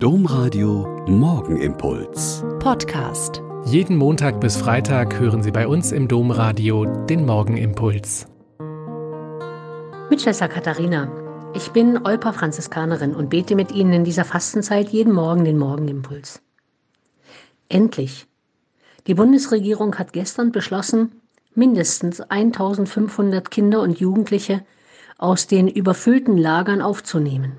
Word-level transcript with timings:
Domradio 0.00 1.04
Morgenimpuls. 1.08 2.44
Podcast. 2.60 3.42
Jeden 3.64 3.96
Montag 3.96 4.40
bis 4.40 4.56
Freitag 4.56 5.18
hören 5.18 5.42
Sie 5.42 5.50
bei 5.50 5.66
uns 5.66 5.90
im 5.90 6.06
Domradio 6.06 6.84
den 6.84 7.26
Morgenimpuls. 7.26 8.28
Mit 10.08 10.22
Schwester 10.22 10.46
Katharina. 10.46 11.10
Ich 11.52 11.72
bin 11.72 12.06
Olper 12.06 12.32
Franziskanerin 12.32 13.12
und 13.12 13.28
bete 13.28 13.56
mit 13.56 13.72
Ihnen 13.72 13.92
in 13.92 14.04
dieser 14.04 14.24
Fastenzeit 14.24 14.90
jeden 14.90 15.12
Morgen 15.12 15.44
den 15.44 15.58
Morgenimpuls. 15.58 16.42
Endlich. 17.68 18.28
Die 19.08 19.14
Bundesregierung 19.14 19.98
hat 19.98 20.12
gestern 20.12 20.52
beschlossen, 20.52 21.10
mindestens 21.56 22.20
1500 22.20 23.50
Kinder 23.50 23.80
und 23.82 23.98
Jugendliche 23.98 24.64
aus 25.18 25.48
den 25.48 25.66
überfüllten 25.66 26.38
Lagern 26.38 26.82
aufzunehmen. 26.82 27.58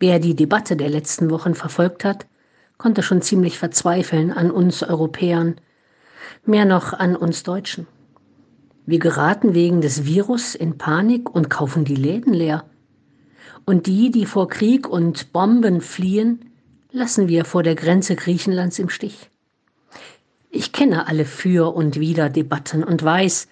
Wer 0.00 0.20
die 0.20 0.36
Debatte 0.36 0.76
der 0.76 0.88
letzten 0.88 1.30
Wochen 1.30 1.54
verfolgt 1.54 2.04
hat, 2.04 2.26
konnte 2.76 3.02
schon 3.02 3.20
ziemlich 3.20 3.58
verzweifeln 3.58 4.32
an 4.32 4.50
uns 4.50 4.82
Europäern, 4.82 5.56
mehr 6.44 6.64
noch 6.64 6.92
an 6.92 7.16
uns 7.16 7.42
Deutschen. 7.42 7.86
Wir 8.86 9.00
geraten 9.00 9.54
wegen 9.54 9.80
des 9.80 10.06
Virus 10.06 10.54
in 10.54 10.78
Panik 10.78 11.28
und 11.28 11.50
kaufen 11.50 11.84
die 11.84 11.96
Läden 11.96 12.32
leer. 12.32 12.64
Und 13.66 13.86
die, 13.86 14.10
die 14.10 14.24
vor 14.24 14.48
Krieg 14.48 14.88
und 14.88 15.32
Bomben 15.32 15.80
fliehen, 15.80 16.52
lassen 16.90 17.28
wir 17.28 17.44
vor 17.44 17.62
der 17.62 17.74
Grenze 17.74 18.16
Griechenlands 18.16 18.78
im 18.78 18.88
Stich. 18.88 19.30
Ich 20.50 20.72
kenne 20.72 21.06
alle 21.08 21.24
Für 21.24 21.74
und 21.74 22.00
Wider 22.00 22.30
Debatten 22.30 22.82
und 22.82 23.02
weiß, 23.02 23.48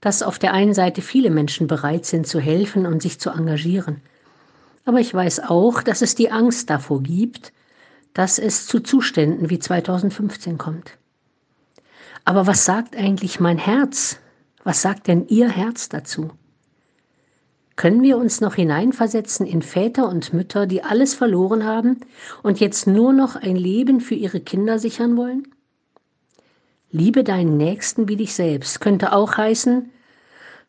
dass 0.00 0.22
auf 0.22 0.38
der 0.38 0.52
einen 0.52 0.74
Seite 0.74 1.00
viele 1.00 1.30
Menschen 1.30 1.68
bereit 1.68 2.04
sind 2.04 2.26
zu 2.26 2.38
helfen 2.38 2.86
und 2.86 3.00
sich 3.00 3.18
zu 3.18 3.30
engagieren. 3.30 4.02
Aber 4.86 5.00
ich 5.00 5.12
weiß 5.12 5.40
auch, 5.40 5.82
dass 5.82 6.00
es 6.00 6.14
die 6.14 6.30
Angst 6.30 6.70
davor 6.70 7.02
gibt, 7.02 7.52
dass 8.14 8.38
es 8.38 8.66
zu 8.66 8.80
Zuständen 8.80 9.50
wie 9.50 9.58
2015 9.58 10.56
kommt. 10.56 10.92
Aber 12.24 12.46
was 12.46 12.64
sagt 12.64 12.96
eigentlich 12.96 13.40
mein 13.40 13.58
Herz? 13.58 14.18
Was 14.64 14.82
sagt 14.82 15.08
denn 15.08 15.26
Ihr 15.28 15.48
Herz 15.50 15.88
dazu? 15.88 16.30
Können 17.74 18.02
wir 18.02 18.16
uns 18.16 18.40
noch 18.40 18.54
hineinversetzen 18.54 19.44
in 19.44 19.60
Väter 19.60 20.08
und 20.08 20.32
Mütter, 20.32 20.66
die 20.66 20.82
alles 20.82 21.14
verloren 21.14 21.64
haben 21.64 22.00
und 22.42 22.60
jetzt 22.60 22.86
nur 22.86 23.12
noch 23.12 23.36
ein 23.36 23.56
Leben 23.56 24.00
für 24.00 24.14
ihre 24.14 24.40
Kinder 24.40 24.78
sichern 24.78 25.16
wollen? 25.16 25.48
Liebe 26.90 27.24
deinen 27.24 27.56
Nächsten 27.56 28.08
wie 28.08 28.16
dich 28.16 28.34
selbst 28.34 28.80
könnte 28.80 29.12
auch 29.12 29.36
heißen, 29.36 29.90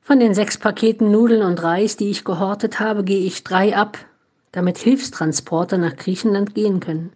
von 0.01 0.19
den 0.19 0.33
sechs 0.33 0.57
Paketen 0.57 1.11
Nudeln 1.11 1.43
und 1.43 1.61
Reis, 1.61 1.97
die 1.97 2.09
ich 2.09 2.23
gehortet 2.23 2.79
habe, 2.79 3.03
gehe 3.03 3.25
ich 3.25 3.43
drei 3.43 3.75
ab, 3.75 3.97
damit 4.51 4.77
Hilfstransporte 4.77 5.77
nach 5.77 5.95
Griechenland 5.95 6.55
gehen 6.55 6.79
können. 6.79 7.13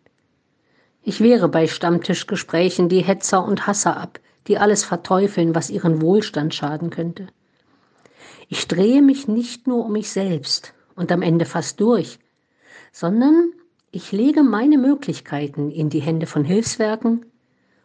Ich 1.03 1.21
wehre 1.21 1.47
bei 1.47 1.67
Stammtischgesprächen 1.67 2.89
die 2.89 3.01
Hetzer 3.01 3.43
und 3.43 3.65
Hasser 3.65 3.97
ab, 3.97 4.19
die 4.47 4.57
alles 4.57 4.83
verteufeln, 4.83 5.55
was 5.55 5.69
ihren 5.69 6.01
Wohlstand 6.01 6.53
schaden 6.53 6.89
könnte. 6.89 7.27
Ich 8.49 8.67
drehe 8.67 9.01
mich 9.01 9.27
nicht 9.27 9.67
nur 9.67 9.85
um 9.85 9.93
mich 9.93 10.09
selbst 10.09 10.73
und 10.95 11.11
am 11.11 11.21
Ende 11.21 11.45
fast 11.45 11.79
durch, 11.79 12.19
sondern 12.91 13.53
ich 13.91 14.11
lege 14.11 14.43
meine 14.43 14.77
Möglichkeiten 14.77 15.71
in 15.71 15.89
die 15.89 16.01
Hände 16.01 16.25
von 16.25 16.43
Hilfswerken 16.43 17.25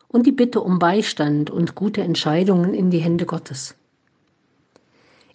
und 0.08 0.26
die 0.26 0.32
Bitte 0.32 0.60
um 0.60 0.78
Beistand 0.78 1.50
und 1.50 1.74
gute 1.74 2.02
Entscheidungen 2.02 2.74
in 2.74 2.90
die 2.90 2.98
Hände 2.98 3.26
Gottes. 3.26 3.76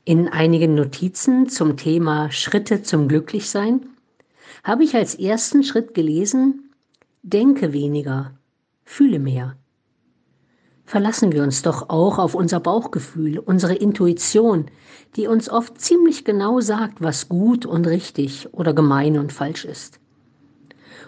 In 0.03 0.27
einigen 0.27 0.75
Notizen 0.75 1.49
zum 1.49 1.77
Thema 1.77 2.31
Schritte 2.31 2.83
zum 2.83 3.07
Glücklichsein 3.07 3.87
habe 4.63 4.83
ich 4.83 4.95
als 4.95 5.15
ersten 5.15 5.63
Schritt 5.63 5.93
gelesen, 5.93 6.71
denke 7.23 7.73
weniger, 7.73 8.33
fühle 8.83 9.19
mehr 9.19 9.55
verlassen 10.91 11.31
wir 11.31 11.41
uns 11.43 11.61
doch 11.61 11.87
auch 11.87 12.19
auf 12.19 12.35
unser 12.35 12.59
Bauchgefühl, 12.59 13.39
unsere 13.39 13.75
Intuition, 13.75 14.65
die 15.15 15.27
uns 15.27 15.49
oft 15.49 15.79
ziemlich 15.79 16.25
genau 16.25 16.59
sagt, 16.59 17.01
was 17.01 17.29
gut 17.29 17.65
und 17.65 17.87
richtig 17.87 18.49
oder 18.51 18.73
gemein 18.73 19.17
und 19.17 19.31
falsch 19.31 19.63
ist. 19.63 20.01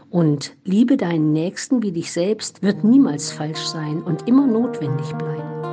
Und 0.09 0.55
liebe 0.63 0.95
deinen 0.95 1.33
Nächsten 1.33 1.83
wie 1.83 1.91
dich 1.91 2.13
selbst 2.13 2.63
wird 2.63 2.85
niemals 2.85 3.33
falsch 3.33 3.65
sein 3.65 4.01
und 4.01 4.25
immer 4.25 4.47
notwendig 4.47 5.11
bleiben. 5.17 5.72